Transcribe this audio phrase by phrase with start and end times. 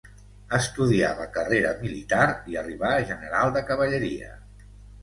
[0.57, 4.35] Estudià la carrera militar i arribà a general de cavalleria.